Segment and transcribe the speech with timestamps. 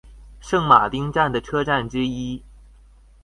[0.39, 2.43] 圣马丁站的车站之一。